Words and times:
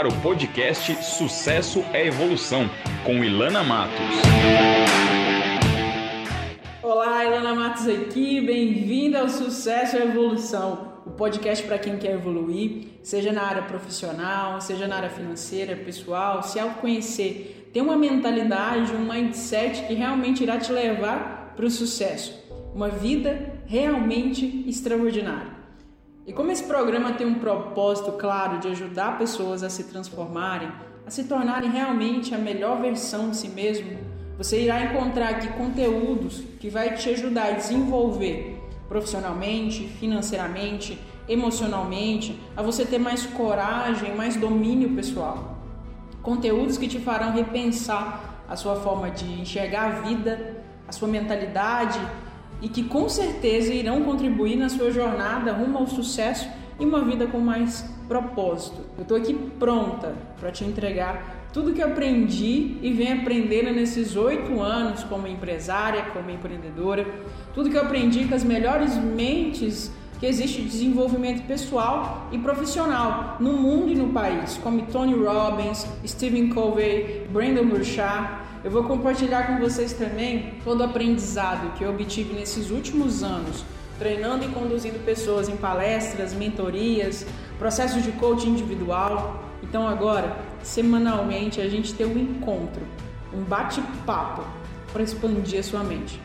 ar 0.00 0.06
o 0.06 0.20
podcast 0.22 1.04
Sucesso 1.04 1.84
é 1.92 2.06
Evolução, 2.06 2.70
com 3.04 3.22
Ilana 3.22 3.62
Matos. 3.62 4.00
Olá, 6.82 7.22
Ilana 7.26 7.54
Matos 7.54 7.86
aqui, 7.86 8.40
bem-vinda 8.40 9.20
ao 9.20 9.28
Sucesso 9.28 9.98
é 9.98 10.04
Evolução, 10.04 11.02
o 11.04 11.10
podcast 11.10 11.66
para 11.66 11.78
quem 11.78 11.98
quer 11.98 12.12
evoluir, 12.12 12.86
seja 13.02 13.30
na 13.30 13.42
área 13.42 13.60
profissional, 13.60 14.58
seja 14.62 14.88
na 14.88 14.96
área 14.96 15.10
financeira, 15.10 15.76
pessoal, 15.76 16.42
se 16.42 16.58
autoconhecer, 16.58 17.68
ter 17.70 17.82
uma 17.82 17.98
mentalidade, 17.98 18.94
um 18.94 19.04
mindset 19.04 19.82
que 19.82 19.92
realmente 19.92 20.42
irá 20.42 20.56
te 20.56 20.72
levar 20.72 21.52
para 21.54 21.66
o 21.66 21.70
sucesso, 21.70 22.42
uma 22.74 22.88
vida 22.88 23.52
realmente 23.66 24.64
extraordinária. 24.66 25.59
E 26.26 26.32
como 26.32 26.50
esse 26.50 26.64
programa 26.64 27.12
tem 27.12 27.26
um 27.26 27.38
propósito 27.38 28.12
claro 28.12 28.58
de 28.58 28.68
ajudar 28.68 29.18
pessoas 29.18 29.62
a 29.62 29.70
se 29.70 29.84
transformarem, 29.84 30.70
a 31.06 31.10
se 31.10 31.24
tornarem 31.24 31.70
realmente 31.70 32.34
a 32.34 32.38
melhor 32.38 32.80
versão 32.80 33.30
de 33.30 33.36
si 33.36 33.48
mesmo, 33.48 33.98
você 34.36 34.62
irá 34.62 34.82
encontrar 34.82 35.30
aqui 35.30 35.48
conteúdos 35.48 36.42
que 36.60 36.70
vai 36.70 36.94
te 36.94 37.10
ajudar 37.10 37.48
a 37.48 37.50
desenvolver 37.52 38.58
profissionalmente, 38.88 39.86
financeiramente, 39.86 40.98
emocionalmente, 41.28 42.38
a 42.56 42.62
você 42.62 42.84
ter 42.84 42.98
mais 42.98 43.24
coragem, 43.24 44.14
mais 44.16 44.34
domínio 44.36 44.94
pessoal. 44.96 45.58
Conteúdos 46.22 46.76
que 46.76 46.88
te 46.88 46.98
farão 46.98 47.32
repensar 47.32 48.42
a 48.48 48.56
sua 48.56 48.76
forma 48.76 49.10
de 49.10 49.24
enxergar 49.40 49.84
a 49.84 50.00
vida, 50.00 50.64
a 50.88 50.92
sua 50.92 51.06
mentalidade 51.06 52.00
e 52.60 52.68
que 52.68 52.82
com 52.82 53.08
certeza 53.08 53.72
irão 53.72 54.02
contribuir 54.02 54.56
na 54.56 54.68
sua 54.68 54.90
jornada 54.90 55.52
rumo 55.52 55.78
ao 55.78 55.86
sucesso 55.86 56.48
e 56.78 56.84
uma 56.84 57.04
vida 57.04 57.26
com 57.26 57.38
mais 57.38 57.84
propósito. 58.08 58.78
Eu 58.96 59.02
estou 59.02 59.16
aqui 59.16 59.34
pronta 59.58 60.14
para 60.38 60.50
te 60.50 60.64
entregar 60.64 61.40
tudo 61.52 61.72
que 61.72 61.82
aprendi 61.82 62.76
e 62.80 62.92
venho 62.92 63.20
aprendendo 63.20 63.72
nesses 63.72 64.16
oito 64.16 64.60
anos 64.60 65.02
como 65.04 65.26
empresária, 65.26 66.04
como 66.12 66.30
empreendedora, 66.30 67.06
tudo 67.54 67.68
que 67.68 67.76
eu 67.76 67.82
aprendi 67.82 68.24
com 68.24 68.34
as 68.34 68.44
melhores 68.44 68.96
mentes 68.96 69.90
que 70.20 70.26
existe 70.26 70.60
de 70.60 70.68
desenvolvimento 70.68 71.46
pessoal 71.46 72.28
e 72.30 72.38
profissional 72.38 73.38
no 73.40 73.54
mundo 73.54 73.90
e 73.90 73.94
no 73.94 74.12
país, 74.12 74.60
como 74.62 74.82
Tony 74.82 75.14
Robbins, 75.14 75.86
Stephen 76.06 76.50
Covey, 76.50 77.26
Brandon 77.32 77.64
Burchard, 77.64 78.28
eu 78.62 78.70
vou 78.70 78.84
compartilhar 78.84 79.46
com 79.46 79.58
vocês 79.58 79.94
também 79.94 80.54
todo 80.62 80.80
o 80.80 80.84
aprendizado 80.84 81.72
que 81.78 81.84
eu 81.84 81.90
obtive 81.90 82.34
nesses 82.34 82.70
últimos 82.70 83.22
anos, 83.22 83.64
treinando 83.98 84.44
e 84.44 84.48
conduzindo 84.48 85.02
pessoas 85.02 85.48
em 85.48 85.56
palestras, 85.56 86.34
mentorias, 86.34 87.26
processos 87.58 88.02
de 88.02 88.12
coaching 88.12 88.50
individual. 88.50 89.42
Então 89.62 89.88
agora, 89.88 90.36
semanalmente, 90.62 91.60
a 91.60 91.70
gente 91.70 91.94
tem 91.94 92.06
um 92.06 92.18
encontro, 92.18 92.82
um 93.32 93.42
bate-papo 93.42 94.44
para 94.92 95.02
expandir 95.02 95.60
a 95.60 95.62
sua 95.62 95.82
mente. 95.82 96.20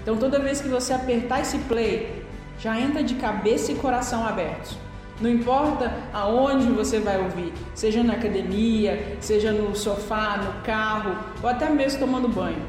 Então 0.00 0.16
toda 0.16 0.38
vez 0.38 0.60
que 0.60 0.68
você 0.68 0.92
apertar 0.92 1.40
esse 1.40 1.58
play, 1.58 2.24
já 2.60 2.78
entra 2.80 3.02
de 3.02 3.16
cabeça 3.16 3.72
e 3.72 3.74
coração 3.74 4.24
abertos. 4.24 4.76
Não 5.20 5.30
importa 5.30 5.92
aonde 6.12 6.66
você 6.66 6.98
vai 6.98 7.22
ouvir, 7.22 7.52
seja 7.72 8.02
na 8.02 8.14
academia, 8.14 9.16
seja 9.20 9.52
no 9.52 9.74
sofá, 9.76 10.36
no 10.38 10.62
carro 10.62 11.16
ou 11.40 11.48
até 11.48 11.70
mesmo 11.70 12.00
tomando 12.00 12.28
banho. 12.28 12.60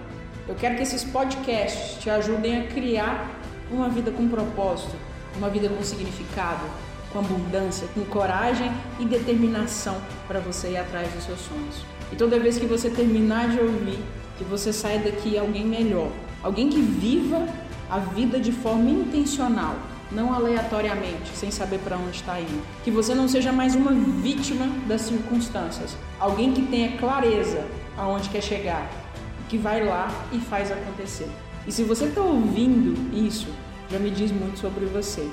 Eu 0.48 0.54
quero 0.54 0.76
que 0.76 0.84
esses 0.84 1.04
podcasts 1.04 2.00
te 2.00 2.08
ajudem 2.08 2.62
a 2.62 2.68
criar 2.68 3.32
uma 3.72 3.90
vida 3.90 4.12
com 4.12 4.28
propósito, 4.28 4.96
uma 5.36 5.50
vida 5.50 5.68
com 5.68 5.84
significado, 5.84 6.64
com 7.12 7.18
abundância, 7.18 7.88
com 7.96 8.02
coragem 8.02 8.72
e 9.00 9.06
determinação 9.06 9.98
para 10.28 10.40
você 10.40 10.72
ir 10.72 10.78
atrás 10.78 11.12
dos 11.14 11.24
seus 11.24 11.40
sonhos. 11.40 11.84
E 12.12 12.16
toda 12.16 12.40
vez 12.40 12.60
que 12.60 12.68
você 12.68 12.92
terminar 12.92 13.50
de 13.50 13.60
ouvir, 13.60 13.98
que 14.38 14.44
você 14.44 14.72
saia 14.72 15.00
daqui 15.00 15.36
alguém 15.36 15.66
melhor, 15.66 16.12
alguém 16.44 16.70
que 16.70 16.80
viva 16.80 17.48
a 17.90 17.98
vida 17.98 18.40
de 18.40 18.52
forma 18.52 18.90
intencional 18.92 19.76
não 20.12 20.34
aleatoriamente, 20.34 21.36
sem 21.36 21.52
saber 21.52 21.80
para 21.80 21.98
onde 21.98 22.18
está 22.18 22.40
indo. 22.40 22.62
Que 22.84 22.92
você 22.92 23.14
não 23.14 23.28
seja 23.28 23.52
mais 23.52 23.76
uma 23.76 23.92
vítima 23.92 24.68
das 24.88 25.02
circunstâncias, 25.02 25.96
alguém 26.20 26.54
que 26.54 26.62
tenha 26.64 26.98
clareza 26.98 27.66
aonde 27.98 28.30
quer 28.30 28.42
chegar, 28.42 28.90
que 29.50 29.58
vai 29.58 29.86
lá 29.86 30.10
e 30.32 30.40
faz 30.40 30.72
acontecer. 30.72 31.30
E 31.68 31.72
se 31.72 31.84
você 31.84 32.06
está 32.06 32.22
ouvindo 32.22 33.16
isso, 33.16 33.48
já 33.90 33.98
me 33.98 34.10
diz 34.10 34.32
muito 34.32 34.60
sobre 34.60 34.86
você. 34.86 35.28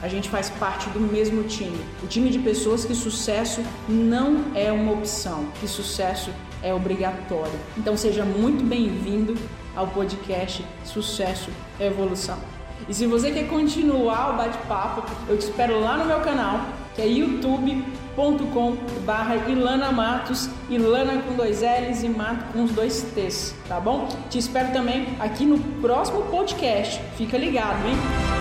A 0.00 0.08
gente 0.08 0.28
faz 0.28 0.48
parte 0.48 0.88
do 0.90 1.00
mesmo 1.00 1.42
time, 1.44 1.78
o 2.02 2.06
time 2.06 2.30
de 2.30 2.38
pessoas 2.38 2.84
que 2.84 2.94
sucesso 2.94 3.60
não 3.88 4.44
é 4.54 4.70
uma 4.70 4.92
opção, 4.92 5.46
que 5.60 5.66
sucesso 5.66 6.30
é 6.62 6.72
obrigatório. 6.72 7.58
Então 7.76 7.96
seja 7.96 8.24
muito 8.24 8.64
bem-vindo 8.64 9.34
ao 9.74 9.88
podcast 9.88 10.64
Sucesso 10.84 11.50
Evolução. 11.80 12.57
E 12.88 12.94
se 12.94 13.06
você 13.06 13.30
quer 13.30 13.48
continuar 13.48 14.34
o 14.34 14.36
bate-papo, 14.36 15.02
eu 15.28 15.38
te 15.38 15.42
espero 15.42 15.80
lá 15.80 15.96
no 15.96 16.04
meu 16.04 16.20
canal, 16.20 16.60
que 16.94 17.02
é 17.02 17.06
youtube.com 17.06 18.76
barra 19.04 19.36
Ilana 19.48 19.92
Matos, 19.92 20.50
Ilana 20.68 21.22
com 21.22 21.34
dois 21.34 21.62
L's 21.62 22.02
e 22.02 22.08
Mato 22.08 22.52
com 22.52 22.64
os 22.64 22.72
dois 22.72 23.02
T's, 23.14 23.54
tá 23.68 23.78
bom? 23.78 24.08
Te 24.28 24.38
espero 24.38 24.72
também 24.72 25.06
aqui 25.20 25.44
no 25.44 25.58
próximo 25.80 26.22
podcast. 26.22 27.00
Fica 27.16 27.38
ligado, 27.38 27.86
hein? 27.86 28.37